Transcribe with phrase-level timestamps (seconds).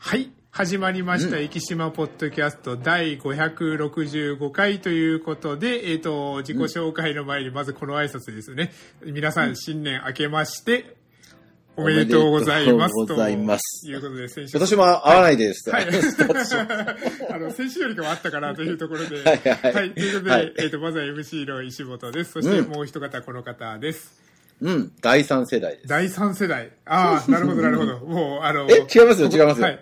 [0.00, 0.30] はい。
[0.50, 8.70] 始まりました、生島ポッドキャスト第565回ということで、えっ、と、自己紹介の前にまずこの挨拶ですね。
[9.04, 10.96] 皆さん、新年明けまして、
[11.76, 12.94] おめでとうございます。
[12.94, 14.56] とうございますということで、先週。
[14.56, 15.68] 今年も会わないです。
[15.68, 15.86] はい。
[17.30, 19.16] あの、先週よりかはあったかなというところで。
[19.22, 19.90] はいはいはい。
[19.92, 22.32] ということで、はいえっ、と、まずは MC の石本です。
[22.32, 24.20] そしてうんもう一方、この方です。
[24.22, 24.27] うん、
[25.00, 25.88] 第三世代です。
[25.88, 26.70] 第三世代。
[26.84, 27.98] ああ、 なるほど、なるほど。
[28.00, 29.66] もう、あの、え、違いますよ、違いますよ。
[29.66, 29.80] はい。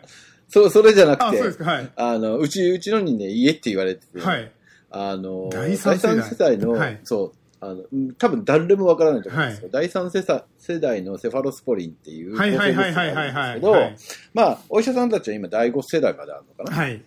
[0.48, 1.90] そう、それじゃなくあ、て、そうですか、はい。
[1.96, 4.50] あの、うち、うちのにね、家って言われてて、はい。
[4.90, 13.96] あの、第三世代世代の、はいそう、あの、うん多分誰もわからないと思うんですけど、第三世代世代のセファロスポリンっていうはいはいはいはいはいけど、はい
[14.32, 17.02] まあ、お医者さんたちは今第5世代まであるのかな、はい。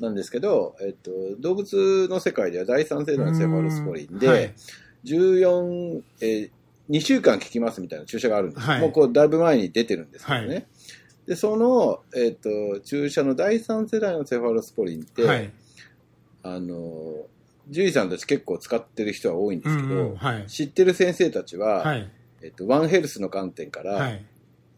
[0.00, 4.54] なんですけど、えっと、動物の世界では第三世代のセファロスポリンで、はい
[5.04, 6.50] 14、えー
[6.90, 10.46] 2週間効きますみたいな注射があるんですよ、はいもうこうだいぶ前に出てるんですけどね。
[10.48, 10.66] はい
[11.28, 15.52] で、その、えっ、と、注射の第三世代のセファロスポリンって、はい。
[16.42, 17.26] あの、
[17.66, 20.46] 獣医さんたち結構使ってる人は多いんですけど、うんうんはい。
[20.46, 22.10] 知ってる先生たちは、はい。
[22.42, 24.24] えっと、ワンヘルスの観点からはい。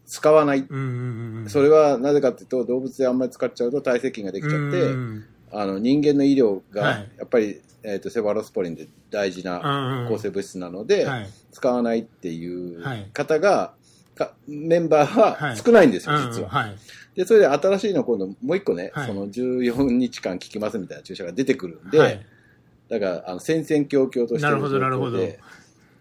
[0.05, 0.65] 使わない。
[0.69, 1.49] うんうんうん。
[1.49, 11.29] それはなぜかっていうと、動物であんまり使っちゃうと耐性菌ができちゃって、うんうんあの人間の医療がはいやっぱり、えっとセファロスポリンで大事な抗生物質なので、はい。
[11.51, 13.73] 使わないっていうはい方が、
[14.15, 16.49] かメンバーははい少ないんですよ、実は。
[16.49, 16.75] はい。
[17.15, 22.25] で、それで新しいの今度もう一個ね、はいその14日間効きますみたいな注射が出てくるんで、はい。
[22.89, 25.17] だから、あの、戦々恐々としてるなるほどなるほど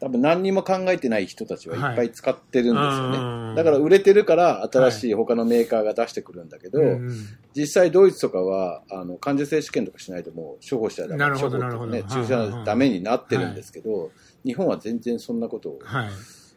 [0.00, 3.18] 多分何にも考えてない人たちはいっぱい使ってるんですよね。
[3.18, 3.20] う
[3.52, 11.34] んだから売れてるから新しい他のメーカーが出してくるんだけど、うんうん実際ドイツとかは、あの、感受性試験とかしないともう処方したらダメ。
[11.34, 14.12] 処方っていうかね注射ダメになってるんですけど、
[14.44, 16.10] 日本は全然そんなことをはい。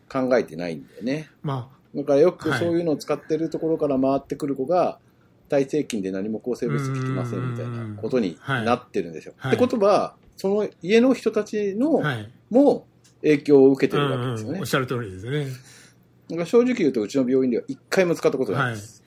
[0.08, 1.30] 考えてないんだよね。
[1.42, 5.00] まだからよくはいそういうのを使ってるところから回ってくる子が、
[5.50, 9.34] 耐性菌で何も抗生物質効きませんみたいなことになってるんですよ。
[9.38, 12.32] はいってことは、その家の人たちあ、のはい。
[13.24, 14.66] も影響を受けてうんるわけですよねうんおっ。
[14.66, 15.46] しゃる通りですね。
[16.30, 19.04] だから正直言うと、うちの病院では一回も使ったことないです。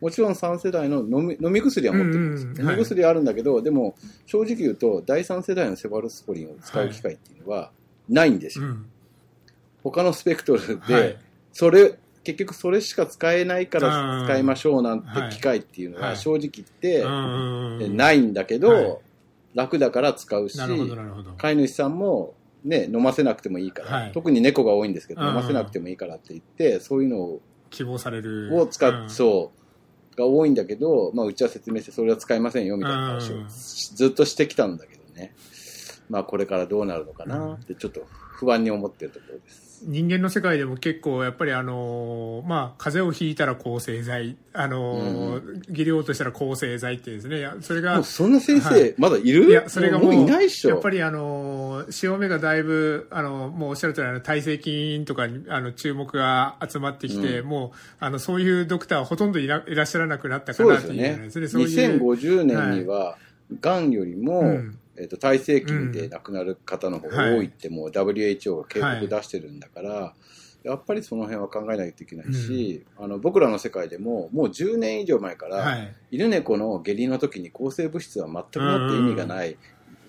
[0.00, 2.50] もちろん3世代の飲み飲み薬は持ってるんですよ。
[2.50, 3.94] うんうんはい飲み薬はあるんだけど、でも
[4.26, 7.70] 正直言うと、第3世代のセファロスポリンを使う機会っていうのは
[8.08, 8.66] ないんですよ。
[8.66, 8.86] うん。
[9.82, 11.18] 他のスペクトルで、はい。
[11.52, 18.98] それ、結局それしか使えないからうん使いましょうなんてはい機会っていうのははい正直言ってうんうんうんないんだけど、はい
[19.52, 20.56] 楽だから使うし。
[21.38, 22.34] 飼い主さんも
[22.64, 27.40] ね、飲ませなくてもいいから、はい特に猫が多いんですけど、うん飲ませなくてもいいからって言って、そういうのを
[27.70, 28.50] 希望される。
[28.56, 29.52] を使っ、うんそ
[30.14, 35.34] う、が多いんだけど、まあ、うちは説明して、それは使いませんよ、みたいな話をうんずっとしてきたんだけどね。
[36.08, 39.69] まあ、これからどうなるのかなって、ちょっと不安に思ってるところです。
[39.82, 47.46] 人間の世界でも結構やっぱりあのーまあ風邪をひいたら抗生剤あのー技量としたら抗生剤ってですね。
[47.60, 48.94] それがそんな先生、はい。
[48.98, 49.50] まだいる？
[49.50, 50.70] いやそれがもうもういないっしょ。
[50.70, 61.08] やっぱりあのー潮目がだいぶあのもうおっしゃる通りあの耐性菌とかにあの注目が集まってきて、うもうあのそういうドクターはほとんどいらいらっしゃらなくなったかそうなってですよね。
[61.08, 63.16] いうですねそういう2050年には、
[63.60, 70.14] がんよりも、うんえっと耐性菌で亡くなる方の方が多いってもう WHO が警告出してるんだから、
[70.62, 75.94] やっぱりその辺は考えないといけないし、あの僕らの世界でももう10年以上前から、はい。
[76.10, 79.56] 犬猫の下痢の時に抗生物質は全くもって意味がない、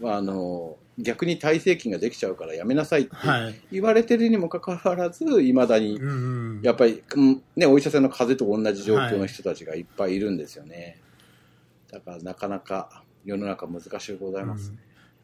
[0.01, 3.61] まあ、あの逆に耐性菌ができちゃうからやめなさいってはい。
[3.71, 6.61] 言われてるにもかかわらずいまだにうんうん。
[6.63, 10.99] やっぱり、うんね、お医者さんの風邪と同じ状況の人たちがいっぱいいるんですよね、
[11.89, 14.73] だからなかなか世の中難しいございます、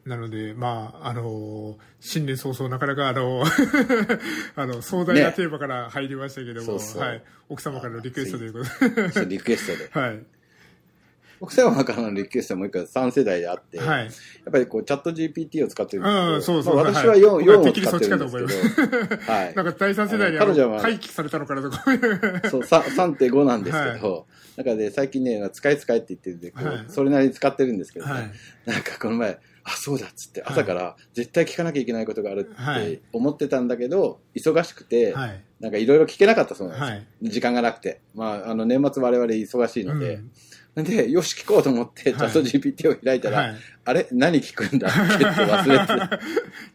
[0.04, 0.10] うん。
[0.10, 3.44] なので、まあ、あの新年早々なかなかあの
[4.56, 5.32] あの壮大なね。
[5.32, 7.02] テーマから入りましたけども、そうそう。
[7.02, 8.60] はい、奥様からのリクエストというこ
[9.12, 9.90] とで、リクエストで。
[10.00, 10.24] はい、
[11.40, 16.76] 奥様からのリクエストはもう一回3世代であって、はい、やっぱりこうチャット GPT を使ってるんですけど、うんそうそう。
[16.76, 17.20] まあ私ははい。
[17.20, 24.26] 4, 4を使ってるんですけど、はい なんか第三世代にああの彼女はの回帰されたのかなとか、そう、さ3.5なんですけど、
[24.58, 26.84] なんかね、最近ね、使い使いって言ってるんで、こうはい。
[26.88, 28.30] それなりに使ってるんですけどね、はい、
[28.66, 30.50] なんかこの前、あ、そうだっつって、はい。
[30.50, 38.00] 朝から絶対聞かなきゃいけないことがあるってはい思ってたんだけど、忙しくて、はい、なんかいろいろ聞けなかったそうなんです時間がなくて。
[38.16, 40.30] まあ、あの、年末我々忙しいので、うん
[40.76, 44.06] で、よし聞こうと思って、チはいャット GPT を開いたら、はいあれ？
[44.12, 44.86] 何聞くんだ？
[44.88, 46.06] っけって忘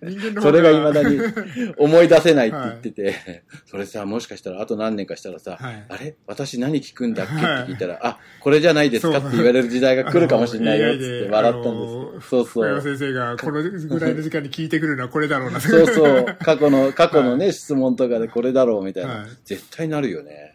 [0.02, 6.16] れてそれが未だに思い出せないって言ってて、それさ、もしかしたらあと何年かしたらさ、はいあれ？
[6.28, 7.34] 私何聞くんだっけ？
[7.36, 9.20] ってはい聞いたら、あ、これじゃないですか？
[9.20, 11.80] って言われる時代が来るかもしれないよって笑ったん
[12.18, 12.30] です。
[12.30, 12.82] そうそう。
[12.82, 15.62] 先生がこのぐらいの時間に聞いてくるのはこれだろうな。
[15.62, 16.26] そうそう。
[16.42, 19.20] 過去の、過去のね、質問とかでこれだろうみたいな。
[19.20, 20.53] はい絶対なるよね。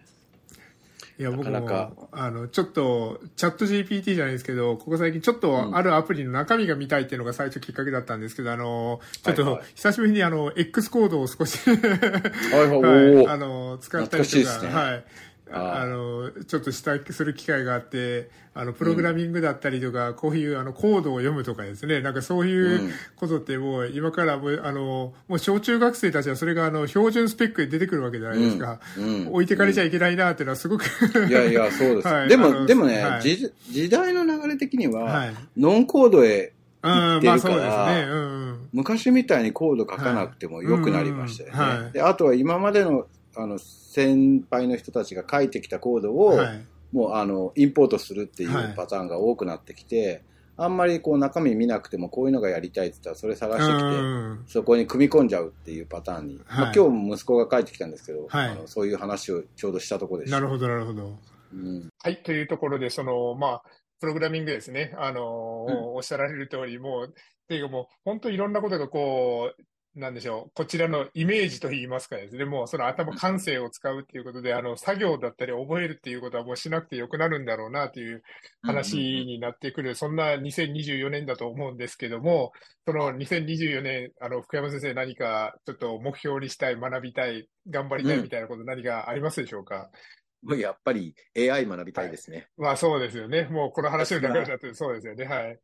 [1.19, 1.93] いや、僕なかなか。
[1.97, 14.73] も、あの、ちょっと、チャット GPT じゃないですけど、ここ最近ちょっとあるアプリの中身が見たいっていうのが最初きっかけだったんですけど、あの、ちょっと久しぶりにあの、X コードを少し、はいはい、 あの、使ったりとか、懐かしいね。
[14.73, 15.05] はい。
[15.53, 28.81] あの、ちょっとした、する機会があって、あの、プログラミングだったりとか、こういう、あの、コードを読むとかですね、なんかそういううんことってもう、今からもう、あの、もう小中学生たちはそれが、あの、標準スペックで出てくるわけじゃないですか。
[28.99, 30.85] うん置いてかれちゃいけないなっていうのはすごく、
[31.29, 32.09] いやいや、そうです。
[32.09, 35.35] はいでも、でもね、はい時、時代の流れ的には、はい。
[35.56, 36.53] ノンコードへ、
[36.83, 38.12] うん、言ってるまあそうからですね。
[38.12, 38.69] うんうん。
[38.73, 41.91] 昔みたいにコード書かなくても良くなりましたよね。
[41.93, 43.06] であとは今までの、
[43.38, 46.67] あの、先輩の人たちが書いてきたコードを、はい。
[46.93, 50.23] もう、あの、インポートするっていはいうパターンが多くなってきて、
[50.61, 56.40] あんまりこう中身見なくてもこういうのがやりたいって言ったらそれ探してきて、うんそこに組み込んじゃうっていうパターンに。
[56.46, 60.40] はいまあ、今日も息子が帰ってきたんですけど、はいあのそういう話をちょうどしたところでした。
[60.40, 61.17] なるほど、なるほど。
[61.52, 61.88] うん。
[62.02, 63.62] はい、というところで、その、まあ、
[64.00, 64.94] プログラミングですね。
[64.99, 67.12] あのーうんおっしゃられる通り、もう、っ
[67.49, 69.62] ていうかもう、本当いろんなことがこう、
[69.99, 78.23] なんでしょう、こちらのイメージといいますかですね、もうその頭、感性を使うっていうことで、あの、作業だったり覚えるっていうことはもうしなくてよくなるんだろうなという
[78.62, 82.53] 話になってくる、そんな2024年だと思うんですけども、
[82.87, 89.91] その2024年、あの、福山先生何かちょっと目標にしたい、学びたい、頑張りたいみたいなこと何かありますでしょうか、
[90.43, 92.49] もうやっぱり AI 学びたいですね。
[92.56, 93.49] まあそうですよね。
[93.50, 95.25] もうこの話の流れだとそうですよね。
[95.25, 95.59] はい。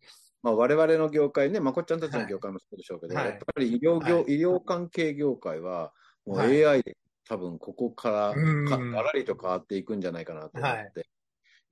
[0.45, 3.29] まあ、我々の業界ね、まこっちゃんたちの業界もそうでしょうけど、はい。
[3.31, 4.33] やっぱり医療業、はい。
[4.35, 5.95] 医療関係業界は、
[6.27, 6.57] もうはい。
[6.59, 6.97] AI で
[7.29, 8.65] 多分ここからうん。
[8.65, 11.09] かガラリと変わっていくんじゃないかなと思って、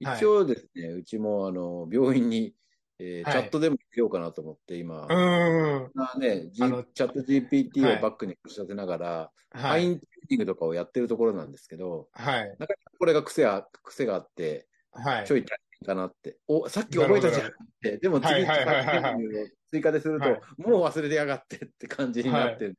[0.02, 0.16] はい。
[0.16, 2.56] 一応ですね、うちもあの病院に、
[2.98, 3.32] えーはい。
[3.32, 5.92] チャットでもしようかなと思って、今、うーん。
[5.94, 6.68] まあね、チャ
[7.08, 7.96] ット GPT はい。
[7.96, 9.82] をバックに仕立てながら、はい。
[9.82, 12.58] ファインチューニングとかをやってるところなんですけど、はい。
[12.58, 15.26] なかなかこれが癖あ癖があって、はい。
[15.26, 16.38] ちょい大変かなって。
[16.48, 17.50] お、さっき覚えたじゃんっ
[17.82, 17.98] て。
[17.98, 22.74] でも次、はいはいはいはいはい追加ですると、はいもう忘れてやがってって感じになってるん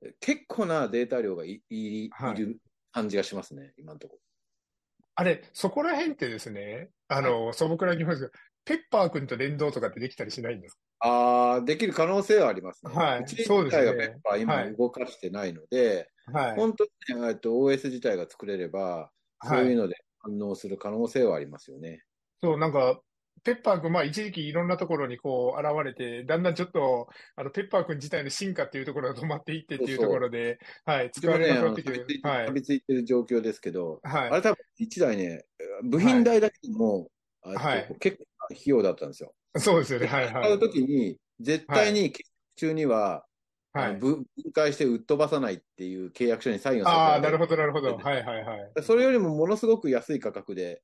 [0.00, 2.58] で、結構なデータ量がいい,、はいいる
[2.92, 4.18] 感じがしますね、今のとこ
[5.14, 8.32] あれ、そこら辺ってですね、あの、素朴な疑問ですけど、
[8.64, 11.10] ペッパー君と連動とかってできたりしないんですろ。
[11.10, 12.94] ああ、できる可能性はありますね。
[12.94, 16.56] はいうちそうですね自体がペッパー今はい動かしてないので、かはい。
[16.56, 16.90] 本当に、
[17.28, 19.10] えっと OS 自体が作れれば、
[19.42, 19.66] そうはい。
[19.66, 22.02] いうので反応する可能性はありますよね。
[22.42, 23.00] そう、なんか、
[23.44, 32.52] ペッパー君、まあ一時期いろんなところにこう現れて、だんだんちょっと、あの、ペッパー君自体の進化っていうところが止まっていってっていうところで、はい、使われなくなってきてはい錆。
[32.52, 35.44] びついてる状況ですけど、はいあれ多分一台ね、
[35.82, 37.08] 部品代だけでも、
[37.42, 39.34] あはい結構な費用だったんですよ。
[39.56, 40.06] そうですよね。
[40.06, 40.58] はい、はい使う。
[40.60, 42.22] ときに、絶対に契約
[42.56, 43.24] 中には、
[43.72, 43.96] はい。
[43.96, 47.96] 分分解して売っ飛ばさないっていう契約書にサインをさせてああ、なるほほど、なるほど。
[47.96, 48.72] はい、はい、はい。
[48.74, 48.82] ど。
[48.82, 50.82] それよりもものすごく安い価格で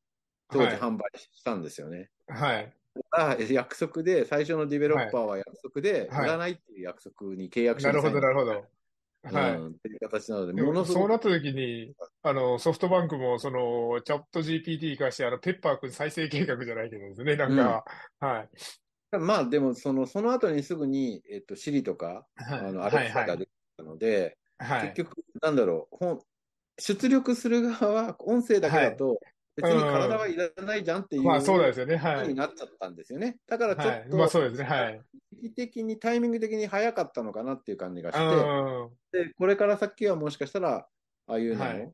[0.51, 2.11] 当時はい販売したんですよね。
[2.29, 2.73] はい。
[3.11, 8.65] あ約束で、最初のディベロッパーは約束で、はい売らないっていう約束に契約書なるほど、なるほど。
[9.23, 9.57] はい。
[9.57, 11.93] うん、っていう形なので、でもものすごくそうなった時に、
[12.23, 17.85] あの、ソフトバンクも、その、チャット GPT に関して、あの、ペッパー君再生計画じゃないけどですね、なんか、
[18.21, 18.49] はい。
[19.19, 22.91] まあでもその、その後にすぐに、えっと、シリとか、はいあの、ア。
[22.91, 24.93] レクサが出てきたので、はい。
[24.93, 26.23] 結局、なんだろう、本
[26.79, 29.19] 出力する側は音声だけだと、
[29.63, 32.37] 別に体はいらないじゃんっていうまあ、そうですよね、は風にい。
[32.37, 33.39] なっちゃったんですよね。
[33.47, 34.01] だからちょはい。
[34.01, 35.01] っと、まあ、そうですね、はい。
[35.33, 38.91] 時期的に、タイミング的に早かったのかなっていう感じがうして、ん。
[39.13, 40.89] で、これから先はもしかしたら、
[41.27, 41.93] ああいうのも、はい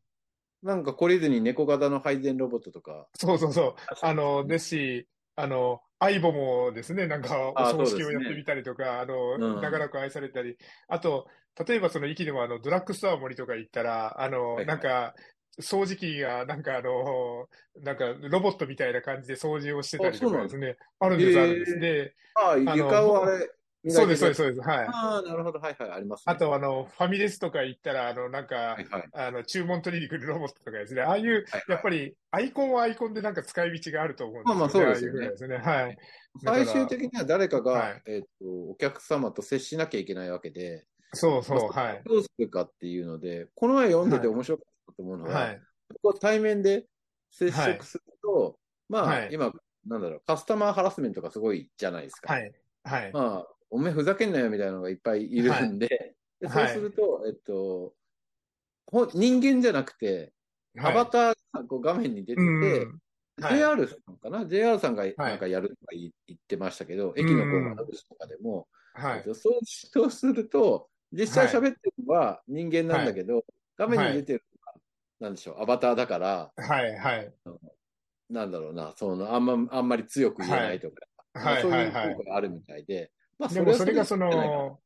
[0.62, 3.74] なんか懲りずに猫型の配膳ロボットとか、そうそうそう。
[4.00, 10.56] あの、ですし、あの、アイボもですね、なんか、おあ葬式をやってみたりとか、あの、うん長らく愛されたり、
[10.88, 11.28] あと、
[11.68, 15.14] 例えばその駅でもあの、ドラッグストア森とか行ったら、あの、はいはいなんか、
[15.60, 17.48] 掃除機が、なんかあの、
[17.82, 21.78] なんかロボットみたいな感じで掃除をしてたりとかですね、あるんです、あるんです。
[21.78, 23.50] で、ああ、の床をあれ、
[23.86, 24.42] そうです、そうです、す。
[24.42, 24.86] そうです、はい。
[24.86, 26.32] ああ、なるほど、はいはい、あります、ね。
[26.32, 29.08] あと、あの、ファミレスとか行ったら、あの、なんかは、いはい。
[29.12, 35.56] あの、注文取りに来るロボットとかですね、ああいう、はいやっぱり、アイコンはアイコンでなんか使い道があると思うんですよまあまあそうですよねああですね。
[35.58, 35.98] はい。
[36.44, 38.28] 最終的には誰かが、はいえっと、
[38.70, 42.02] お客様と接しなきゃいけないわけで、そうそう、まあはい。
[42.04, 45.60] どうするかっていうので、この前読んでて面白かったと思うのは、はい。
[46.02, 46.86] こう対面で
[47.30, 49.52] 接触すると、まあ、はい今、
[49.86, 52.32] なんだろう、カスタマーハラスメントがすごいじゃないですか。
[52.32, 52.52] はい。
[52.84, 53.12] はい。
[53.12, 57.94] まあ、おめえふざけんなよみたいなのがいっぱいいるんで、でそうはいすると、えっと、
[58.86, 60.32] ほ人間じゃなくて、
[60.78, 62.86] アバターがこう画面に出てて、うんはい
[63.36, 69.24] JR さんかな ?JR さんがはいなんかやるとか言言ってましたけど、駅のこう窓口とかでも、はい。
[69.24, 73.44] そうすると、実際喋ってるのは人間なんだけど、
[73.76, 74.80] 画面に出てるのは、
[75.20, 77.32] なんでしょう、アバターだから、はい、はい。
[78.30, 81.86] なんだろうな、その、あんま、あんまり強く言えないとか、はいそうはい。
[81.86, 84.62] いうはい効果があるみたいで、まあ、でもそれがそはれでいいんじゃないかな。
[84.64, 84.80] の、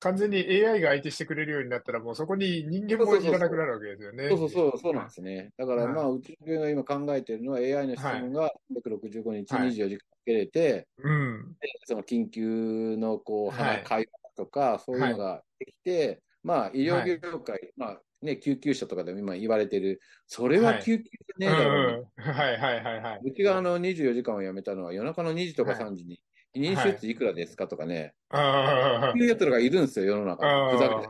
[0.00, 4.28] 完全に AI が相手してくれるようになったら、もうそこに人間もいらなくなるわけですよね。
[4.28, 5.52] そうそうそう、そうなんですね。
[5.58, 5.94] だから、はい。
[5.94, 9.68] まあ、うちの病院が今考えているのは AI の質問が365日はい。
[9.70, 11.56] 24時間受けれて、うん。
[11.60, 13.82] でその緊急のこう、はい。
[13.82, 22.22] 会話とか、そういうのができて、まあ、医療業界、まあ、ね、救急車とかでも今言われてる、それは救急じゃねえうんだろう、うん。
[22.22, 23.20] はいはいはいはい。
[23.24, 25.76] うちがあの24時間をやめたのは夜中の2時とかはい。
[25.76, 26.20] 3時に、
[26.54, 30.54] 避妊手術いくらですかとかね、あそういうやつらがいるんですよ、世の中。
[30.68, 31.08] ふざけて。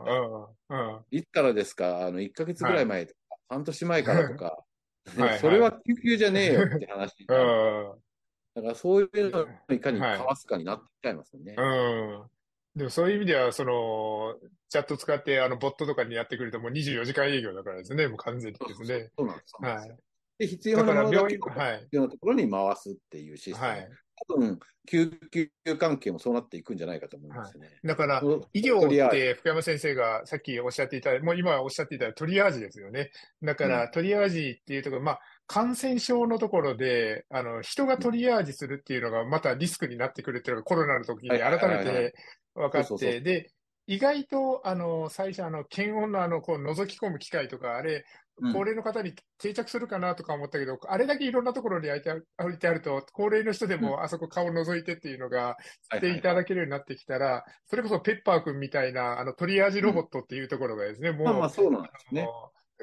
[0.69, 2.05] あいつからですか？
[2.07, 3.19] あの、1ヶ月ぐらい前とか、
[3.49, 4.65] 半年前からとか、
[5.17, 5.39] はいはい。
[5.39, 7.55] それは救急じゃねえよって話にあ、なる。
[7.95, 7.97] あ
[8.55, 11.55] だからそういうのをいかにかわすかになってきちゃいますよね。
[11.55, 12.31] あ、うん。
[12.75, 14.35] でもそういう意味では、その、
[14.69, 19.09] チャット使って、あの、ボットとかにやってくるともう24時間営業だからですね、もう完全にですね。
[19.17, 19.53] そうなんです。
[19.59, 19.97] はい。
[20.37, 21.27] で、必だ要なものだ。
[21.27, 23.67] 必要なところに回すっていうシステム。
[23.67, 23.89] はい。
[24.27, 27.69] 多分、救急関係もそうなっていくんじゃないかと思いますよね。
[27.83, 28.21] だから、
[28.53, 33.11] 医療って福山先生がさっきおっしゃっていた、もう今おっしゃっていたトリアージですよね。
[33.41, 42.15] だから、トリアージっていうところ、まあ、感染症のところで、あの、人がトリアージするっていうのがまたリスクになってくるっていうのがコロナの時にはいはい改めはいはいて
[42.59, 43.09] 分かっそうそう。
[43.09, 43.51] そて、で、
[43.87, 48.05] 意外と、あの、最初、あの、検温のあの、こう、覗き込む機械とか、あれ、
[48.41, 48.53] うん。
[48.53, 55.57] 高齢の方に定着するかなとか思ったけど、あれだけいろんなところに置いてある置いてあると、高齢の人でもあそこ顔覗いてっていうのが、は
[55.95, 62.27] いしていただけるようになってきたら、それこそペッパーくんみたいな、あの、トリアージロボットっていうところがですね、もう、まあまあそうなんですね。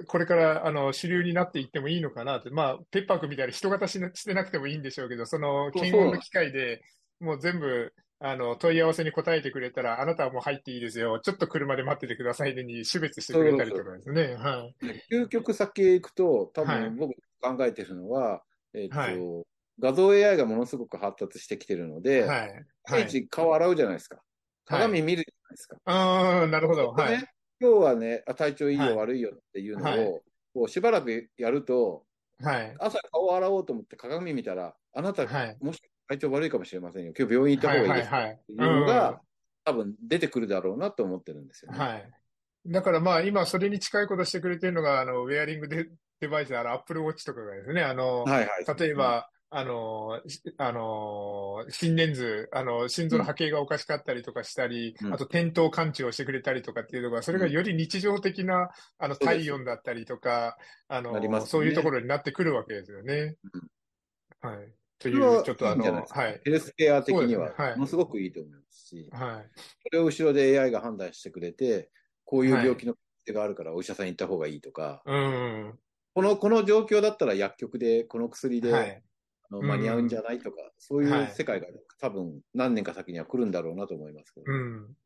[0.08, 2.50] これから、あの、主流になっていってもいいのかなって。
[2.50, 6.82] まあ、ペッパーくんみたいに人型しなしてなくてもいいんでしょうけど、その、検温の機械で、
[7.18, 11.20] もう全部、あの、問い合わせに答えてくれたら、あなたはもう入っていいですよ。
[11.20, 14.34] ちょっと車で待っててくださいねに種別してくれたりとかですね。
[14.36, 14.86] はい。
[14.86, 18.42] で究極先へ行くと、多はい分僕考えてるのは、
[18.72, 19.18] えっと、はい
[19.78, 22.66] 画像 AI がものすごく発達してきてるので、はい。
[22.88, 24.22] 毎日顔洗うじゃないですか。
[24.64, 25.76] 鏡見るじゃないですか。
[25.84, 26.88] ああ、なるほど。
[26.92, 27.18] はい。
[27.18, 27.28] ね、
[27.60, 30.22] 今日はね、あ体調いいよ、はい悪いよっていうのを、はい
[30.54, 32.06] こうしばらくやると、
[32.38, 32.74] はい。
[32.78, 37.12] 朝顔洗おうと思って鏡見たら、あなた、はいもし体調悪いかもしれませんよ。
[37.18, 37.68] 今日病院行った。
[37.72, 38.30] 方がいいですはい。
[38.32, 39.20] っていうのが、
[39.64, 41.78] 多分出てくるだろうなと思ってるんですよね。
[41.78, 42.10] はい。
[42.66, 45.88] だからまあ今それに近いことしてくれてるのが、あの、ウェアリングデ
[46.20, 48.78] デバイス、あの、Apple Watch とかがですね、あの、はいはい。
[48.78, 60.56] 例えば、あの、しあの、心電図、あの、心臓の波形がおかしかったりとかしたり、うんあと転倒感知をしてくれたりとかっていうのが、それがより日常的な、あの、体温だったりとか、
[60.88, 63.36] あの、ねそういうところになってくるわけですよね。
[64.40, 64.72] はい。
[64.98, 66.40] という、ちょっとあの、いいはい。
[66.44, 69.50] ヘルスケア的にはものすごくいいと思いますし、はい。
[69.82, 71.90] それを後ろで AI が判断してくれて、
[72.24, 75.78] こういう病気の可能性があるからお医者さんに行った方がいいとか、うん。
[76.14, 79.02] この、この状況だったら薬局でこの薬で、はい。
[79.48, 81.68] あのうん間に合うんじゃないとか、そういう世界が
[82.00, 84.46] 多分何年か先には来るんだろうなと思いますけど。
[84.48, 84.96] うん。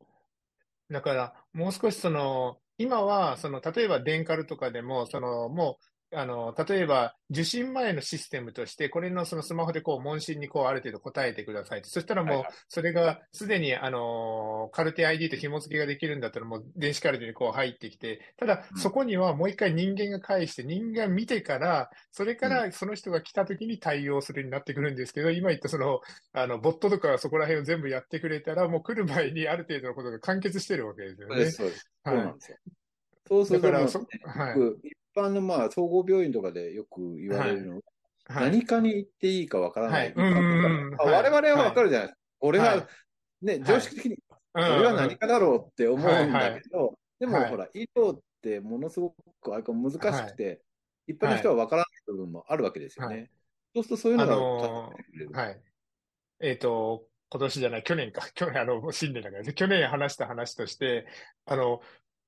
[0.89, 11.89] だから、もう少しその、今は、その、例えばデンカルとかでも、その、もう、あの、例えば、受診前のシステムとして、これのそのスマホでこう、問診にこう、ある程度答えてくださいって。
[11.89, 26.01] そしたらもうそれが、すでに、あの、カルテ ID と紐付けができるんだったら、もう、電子カルテにこう、入ってきて、ただう、んそこにはもう一回人間が返して、人間が見てから、それからその人が来た時に対応するようになってくるんですけど、今言ったその、
[26.33, 31.57] あの、ボットとかそこら辺を全部やってくれたら、もう来る前にある程度のことが完結してるわけですよねそうです、。
[31.57, 31.91] そうです。
[32.03, 32.57] はいそうなんですよ。
[33.27, 34.57] そうすると、はい。
[34.83, 37.81] 一般のまあ総合病院とかでよく言われるのは、
[38.25, 38.51] はい。
[38.51, 40.13] 何かに行っていいかわからない。
[40.15, 42.21] 我々はわかるじゃないですか。
[42.39, 42.87] これは
[43.41, 50.61] ね、常識的に、ここれは何かだろうって思うんだけど、でもはいほら、医療ってものすごくあれか難しくて、
[51.07, 53.29] 一般の人はわからない部分もあるわけですよはね。
[53.75, 55.37] そうするとそういうのがあのー。
[55.37, 55.61] はい。
[56.41, 58.27] えっと、今年じゃない、去年か。
[58.33, 59.53] 去年、あの、新年だからね。
[59.53, 61.05] 去年話した話として、
[61.45, 61.81] あの、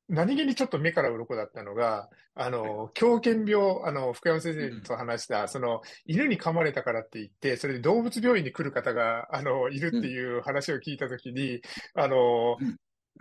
[0.10, 11.62] 何気にちょっと目から鱗だったのが、あの、狂犬病、あの、福山先生と話した、その、犬に噛まれたからって言って、それで動物病院に来る方が、あの、いるっていう話を聞いたときに、
[11.96, 12.78] あのうん、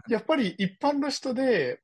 [0.09, 1.81] やっぱり一般の人で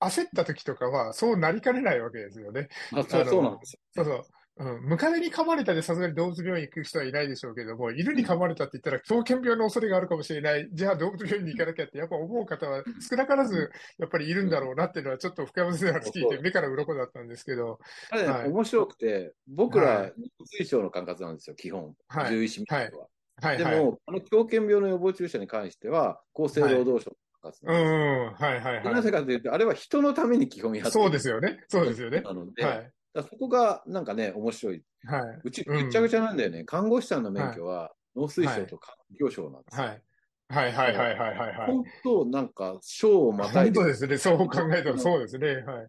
[0.00, 2.68] 焦った時とかは、そうなりかねないわけですよね。
[2.92, 3.80] あそうあのそうなんですよ。
[3.94, 4.22] そうそう。
[4.60, 4.88] うん。
[4.90, 10.68] ムカデに噛まれたでさすがに動物病院行く人はいないでしょうけども、犬に噛まれたって言ったら狂犬病の恐れがあるかもしれない。
[10.72, 17.78] じゃあ動物病院に行かなきゃってやっぱ思う方は少なからずやっぱりいるんだろうなっていうのはちょっと深山先生の話聞いて目から鱗だったんですけど。
[18.10, 20.12] あれね、はい面白くて、僕はら、
[20.44, 21.94] 水晶の管轄なんですよ、基本。
[22.08, 23.06] はい獣医師みたいなのは。
[23.42, 23.76] はいはい。
[23.76, 27.62] でも、あの狂犬病の予防注射に関しては、厚生労働省勝つ。
[27.66, 30.92] うん、うんはいはいはなぜかというと、あれは人のために基本やってい。
[30.92, 31.64] そうですよね。
[31.68, 32.20] そうですよね。
[32.20, 32.92] なので、はい。
[33.12, 34.82] だそこがなんかね、面白い。
[35.04, 35.40] はい。
[35.44, 36.64] うち、うんぐっちゃぐちゃなんだよね。
[36.64, 39.86] 看護師さんの免許は、農水省と環境省なんですよ。
[39.86, 40.02] はい。
[40.48, 41.66] はいはいはいはいはいはい。
[41.66, 44.18] 本当、なんか、省をまたいで本当、ですね。
[44.18, 45.56] そう考えたらそうですね。
[45.62, 45.88] はい。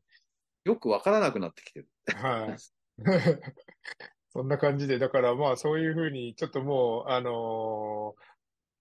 [0.66, 1.90] よくわからなくなってきてる。
[2.14, 2.58] はい。
[4.34, 8.32] そんな感じで、だからまあそういうふうに、ちょっともう、あのー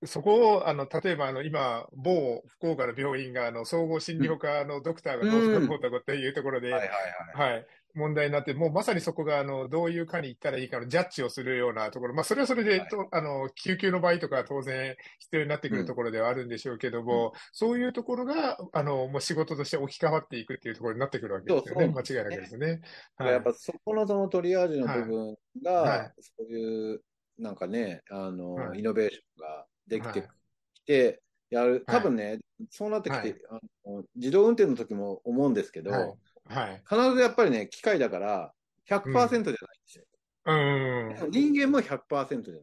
[0.06, 6.90] そこを、あの、例えば、あの、今、某福岡の病院が、あの、総合診療科のドクターがどうとかこうとかっていうところで、はいはい
[7.36, 7.52] はい。
[7.52, 7.66] はい。
[7.94, 12.14] 問題になって、もうまさにそこが、あの、どういう科に行ったらいいかのジャッジをするようなところ。
[12.14, 12.88] まあ、それはそれで、はい。
[12.88, 21.84] とあの、救急の場合とかは当然必要になってくるところではあるんでしょうけども、そういうところが、あの、もう仕事として置き換わっていくっていうところになってくるわけですよね。
[21.86, 22.80] そうそう間違いなくですね。
[23.20, 26.12] やっぱそこのそのトリアージの部分が、はい。
[26.20, 27.02] そういう、
[27.38, 28.80] なんかね、あの、はい。
[28.80, 30.28] イノベーションができてはい。
[30.74, 31.84] きて、やる。
[31.86, 32.38] 多分ね、
[32.70, 33.36] そうなってきて、はい。
[33.50, 36.18] あの、自動運転の時も思うんですけど、
[36.50, 36.70] はい。
[36.70, 36.82] はい。
[36.88, 38.52] 必ずやっぱりね、機械だから
[38.88, 40.04] 100%じゃないんですよ。
[40.46, 41.08] うん。
[41.08, 42.62] はい人間も100%じゃない。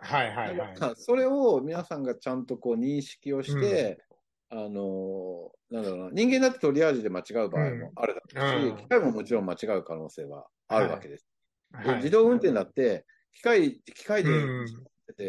[0.00, 0.94] はいはい。
[0.96, 3.98] それを皆さんがちゃんとこう認識をして、
[4.50, 11.26] あの、なんだろうな、人間だってトリアージで間違う場合もあるだろうし、うん機械ももちろん間違う可能性はあるわけです。
[11.82, 11.96] ではい。
[11.98, 14.30] 自動運転だって、機械、機械で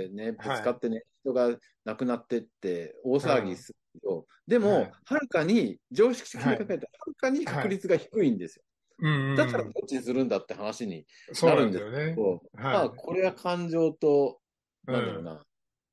[0.09, 6.77] ね、ぶつはいかってね、人が亡くなってって大騒ぎするけど、ではもい、はるかに、常識的に考えたら、は
[7.07, 8.63] るかに確率が低いんですよ。
[8.99, 9.35] うんうん。
[9.35, 11.05] だからどっちにするんだって話に
[11.41, 11.85] なるんです。
[11.85, 14.39] けど、はいまあ、これは感情と、
[14.87, 15.45] うんなんだろうな、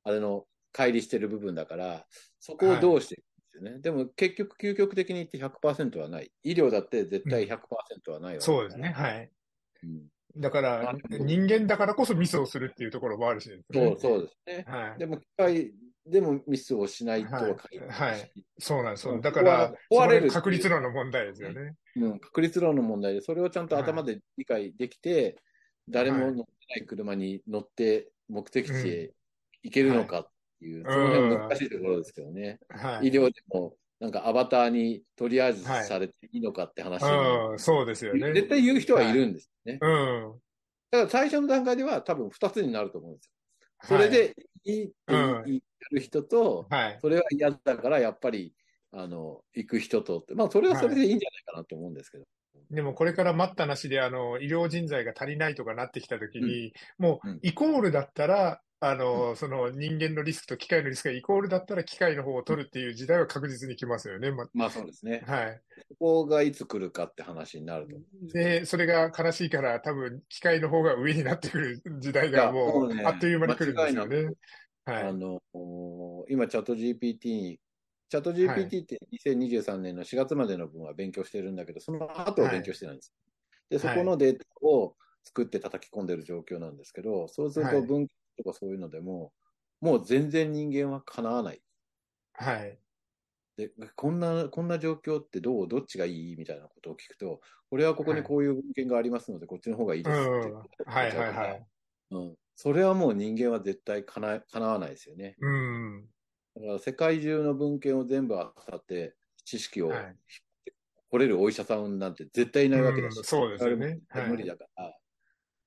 [0.04, 2.06] あれの乖離してる部分だから、
[2.40, 3.80] そこをどうしていくんですよね。
[3.80, 6.30] でも結局、究極的に言って100%はない。
[6.44, 8.88] 医療だって絶対100%はないわけだからそうですね。
[8.88, 9.30] はい。
[9.82, 10.06] うん
[10.38, 13.60] だから、人間だからこそミスをするっていうところもあるしね。
[13.72, 14.64] そう、そうですね。
[14.68, 14.98] はい。
[14.98, 15.72] でも、機械
[16.06, 18.26] でもミスをしないとは限らはいないし、
[18.58, 19.20] そうなんです。
[19.20, 21.74] だから、壊れる確率論の問題ですよね。
[21.96, 25.36] うん、確率論の問題で、それをちゃんと頭で理解できて、
[25.88, 29.12] 誰も乗ってない車に乗って目的地へ
[29.62, 30.28] 行けるのかっ
[30.60, 32.58] ていう、はいその辺難しいところですけどね。
[32.68, 33.08] はい。
[33.08, 38.32] 医療でも、なんかアバターにトリアージされていいのかって話に、うん、そうですよね。
[38.32, 39.78] 絶対言う人はいるんですよね。
[39.80, 40.40] うん。
[40.90, 43.30] だから最初の段階では多分二つになると思うんですよ。
[43.82, 44.34] それで
[44.64, 44.72] い。
[44.72, 45.42] いってうん。
[45.46, 45.60] 言
[45.90, 46.98] る人と、はい、はい。
[47.00, 48.54] それは嫌だからやっぱり、
[48.92, 52.24] あの、行く人とって、まあそれはそれでいいんじゃないかなと思うんですけど。
[52.70, 64.30] でもこれから待ったなしで、あの、医療人材が足りないとかなってきたときに、もううん、イコールだったら、あの、その人間のリスクと機械のリスクがイコールだったら機械の方を取るっていう時代は確実に来ますよね。
[64.32, 65.24] ま、まあそうですね。
[65.26, 65.62] はい。
[65.98, 67.96] ここがいつ来るかって話になると。
[68.34, 74.34] で、それが悲しいから多分機械の方が上になってくる時代がもう、あっという間に来るんですよね。
[74.84, 75.02] はい。
[75.04, 77.60] あの、お今チャット GPT に、
[78.10, 83.14] チャット GPT って2023年の4月までの分は勉強してるんだけど、その後を勉強してないんです。
[83.70, 89.32] で、そこのデータを作って叩き込んでる状況なんですけど、そうするとはい文献とかそういうのでも、
[89.80, 91.62] もう全然人間は叶わない。
[92.34, 92.78] はい。
[93.56, 101.66] で、こんな、こんな状況ってどう、どっちがいいみたいなことを聞くと、これはここにこういう文献がありますので、こっちの方がいいですってうんはいはいはい。
[102.10, 102.34] うん。
[102.54, 105.36] それはもう人間は絶対叶え、叶わないですよね。
[105.40, 106.06] うん。
[106.54, 110.16] だから世界中の文献を全部漁って、知識をはい
[111.08, 114.92] 掘れるお医者さんなんて絶対いないわけだし、うんそうですよね無理だから、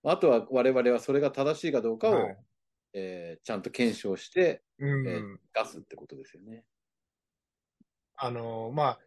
[0.04, 2.38] あとは我々はそれが正しいかどうかを、はい
[2.94, 5.08] えーちゃんと検証して、うん。
[5.08, 6.64] えー出すってことですよね。
[8.16, 9.00] あの、まあ、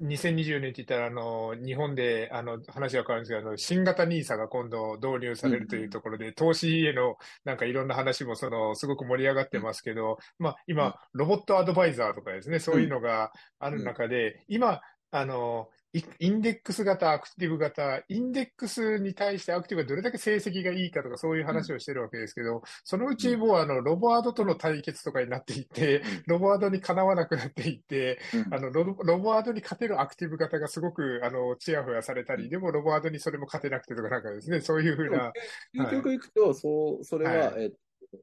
[0.00, 14.80] 2024年って言ったら、あの、日本で、あの、話が変わるんですけど、あの、新型 NISA が今度導入されるというところで、投資への、なんかいろんな話も、その、すごく盛り上がってますけど、まあ、うん今、ロボットアドバイザーとかですね、そういうのがある中で、今、
[15.12, 28.54] あの、イインデックス型、アクティブ型、インデックスに対してアクティブがどれだけ成績がいいかとかそういう話をしてるわけですけど、そのうちもうあの、ロボアードとの対決とかになっていって、ロボアードにかなわなくなっていって、うん。
[28.54, 35.32] あの、ロロボアードに勝てるアクティブ型がすごく、あの、チヤホヤされたり、でもロボアードにそれも勝てなくてとかなんかですね、そういうふうな、
[35.76, 37.70] 究極いくと、そう、それは、はえっ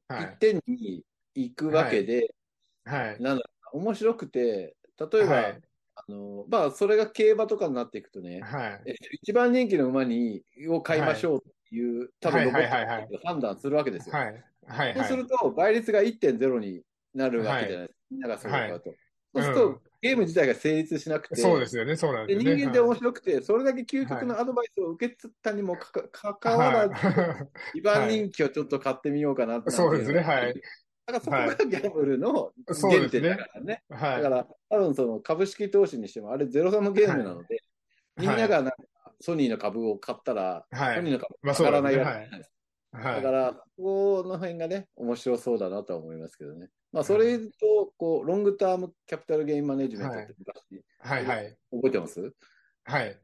[0.08, 0.24] と、はい。
[0.24, 1.04] 一点に
[1.34, 2.34] 行くわけで、
[2.84, 5.60] はい、なんだろうな面白くて、例えば、はい
[6.08, 14.14] あの、まあ、それが競馬とかになっていくとね、はい、えっと一番人気の馬に、を買いましょうっていう、多分ロボットはいはいはいが判断するわけですよ。
[14.16, 14.26] はい、
[14.66, 15.08] はい、そうはい。
[15.08, 16.82] すると、倍率が1.0に
[17.14, 18.04] なるわけじゃないですか。
[18.10, 18.94] みんながそれを買うと。
[19.34, 22.56] そうすると、うんゲーム自体が成立しなくて、そうですよね、そうなんでですよね。
[22.56, 25.92] 人間って面白くて、それだけ究極のアドバイスを受けつったにもか
[26.38, 30.54] かわらず、は2番人気をちょっと買ってみようかなっていそうですね、はい。
[31.06, 33.82] だからそこがギャンブルの原点だからね。
[33.88, 37.62] はい、だから、多分その株式投資にしても、あれゼロサムゲームなので、
[38.16, 38.76] みんながなんか
[39.20, 42.56] ソニーの株を買ったら、ソニーの株上がらないわけじゃないですか。
[42.92, 46.68] だから、ここの辺がね、面白そうだなとは思いますけどね。
[46.92, 52.32] まあ、それと、こう、ロングタームキャピタルゲインマネジメントって昔、はい、はい、覚えてます？
[52.84, 53.16] はい。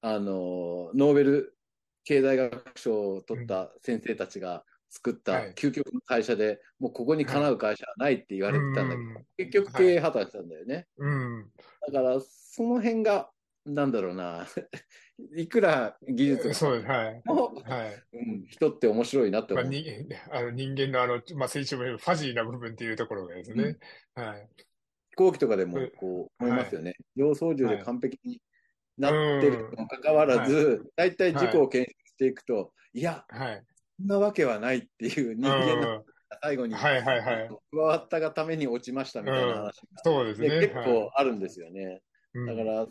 [0.00, 1.56] あの、ノーベル
[2.02, 10.86] 経済学賞を取った先生たちが作った究極の会社で、もうここにかなう会社はないって言われてたんだけど、結局経営破綻したんだよね。
[11.92, 13.28] だから、その辺が、
[13.66, 14.46] なんだろうな、
[15.36, 17.22] いくら技術が、そうはい。
[17.24, 18.16] はい。
[18.16, 19.64] うん、人って面白いなって思う。
[19.64, 19.72] まあ、
[20.38, 23.76] あの人間のあの、まあ、成長ファジーな部分っていうところがですね。
[24.16, 24.48] うん、はい。
[25.10, 26.94] 飛行機とかでもこう思いますよね。
[27.16, 28.40] はい、操縦で完璧に
[28.96, 36.04] なってるにもかかわらず、大体事故を検証していくと、いや、はい、そんなわけはないっていう人間の
[36.42, 39.72] 最後に、はいはいはい、加わったがために落ちましたみたいな話が、
[40.04, 42.02] そうですね、結構あるんですよね。
[42.46, 42.86] だから、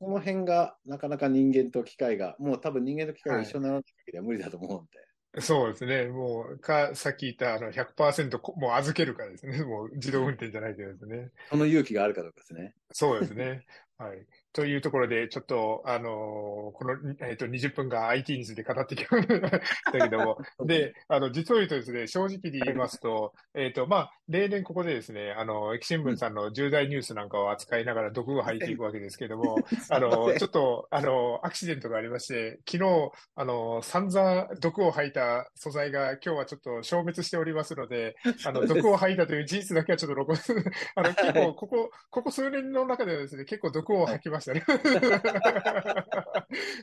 [0.00, 5.42] その辺がなかなか人間と機械が、もう多分人間と機械が一緒にならないけでは無理だと思うんで。
[5.42, 6.06] そうですね。
[6.06, 9.62] もう、か、さっき言ったあの100%もう預けるからですね。
[9.62, 11.30] もう自動運転じゃないけどですね。
[11.50, 12.74] その勇気があるかどうかですね。
[12.90, 13.64] そうですね。
[13.96, 14.26] はい。
[14.52, 19.60] というところで、ちょっと、あのー、この、えっ、ー、と、20分間 IT について語ってきました
[19.92, 29.56] けども、 で、あの、実を言うとですね、正直に言いますと、えっ、ー、と、まあ、例年ここでですね、あの、駅新聞さんの重大ニュースなんかを扱いながら毒を吐いていくわけですけども、
[29.90, 38.14] あの、ちょっと、あの、アクシデントがありまして、昨日、あの、散々毒を吐いた素材が今日はちょっと消滅しておりますので、
[38.46, 40.54] あの、 毒を吐いたという事実だけはちょっと残す。
[40.94, 44.62] あの、結構、ここ、ここ数年の中ではですね、結構毒を吐きましたね。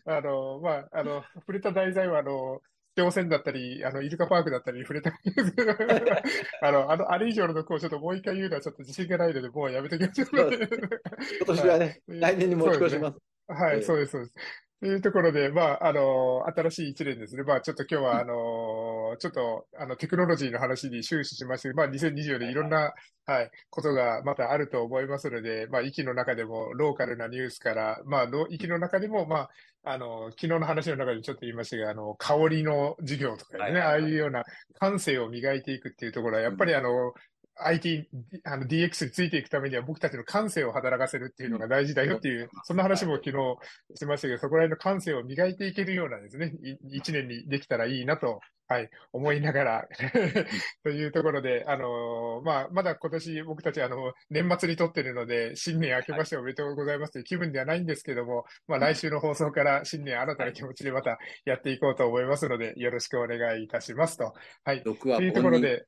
[0.05, 2.61] あの、まあ、あの、触れた題材は、あの、
[2.97, 5.11] 挑戦だったり、あの、イルカパークだったり触れた
[6.61, 10.25] あの、あの、あれ以上の毒をちょっともう一回言うのはちょっと自信がないので、もうやめてください。
[10.33, 13.17] 今年はね、来年に持ち越します。
[13.47, 14.33] はい、そうです、そうです。
[14.79, 17.41] というところで、まあ、あの、新しい一年ですね。
[17.41, 22.93] まあ、ちょっと今日は、あの、ちょっと、あの、テクノロジーの話に終始しまして、まあ、2024年いろんな、
[23.25, 29.49] はい、ことがまたあると思いますので、まあ、息の中でもローカルなニュースから、まあ、息の中でも、まあ、
[29.89, 34.43] あの、昨日の話の中でちょっと言いましたが、あの、香りの授業とかね、ああいうような
[34.79, 37.13] 感性を磨いていくっていうところは、やっぱりあの、
[37.59, 38.09] IT、
[38.43, 43.37] あの DX についていくためには僕たちの感性を働かせるっていうのが大事だよっていう、そんな話も昨日
[43.95, 46.53] しましたけど、そこら辺の感性を磨いていけるようなですね、
[46.91, 49.87] 一年にできたらいいなと、はい、思いながら
[50.83, 64.33] というところで、あのー、まあ、まだ今年僕たちあの、年末に撮ってるので、新年明けましておめでとうございますという気分ではないんですけども、まあ、来週の放送から新年新たな気持ちでまたやっていこうと思いますので、よろしくお願いいたしますと。
[64.65, 64.83] はい。
[64.83, 65.85] というところで、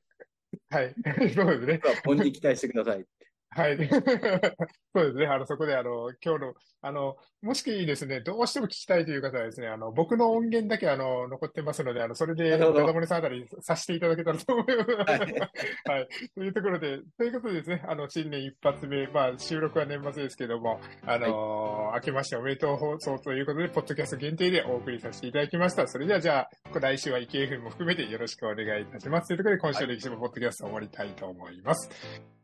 [0.70, 0.94] はい。
[1.34, 1.80] そうですね。
[2.04, 3.04] 本に期待してください。
[3.52, 3.76] はい。
[4.94, 5.26] そうですね。
[5.26, 14.90] あの、そこで、あの、今日の、あの、もしですね、どうしても聞きたいという方はですね、あの、僕の音源だけ、あの、残ってますので、あの、それで、ダダモネさんあたりさせていただけたらと思います。
[14.92, 15.18] はい。
[15.84, 16.08] はい。
[16.36, 25.88] というところで、ということでですね、あの、新年一発目、まあ、収録は年末ですけども、あの、はい、明けましておめでとう放送ということで、ポッドキャスト限定でお送りさせていただきました。
[25.88, 29.28] それでは、じゃあ、来週は IKF も含めてよろしくお願いいたします。
[29.28, 32.39] というところで、今週の歴史のポッドキャストを終わりたいと思います。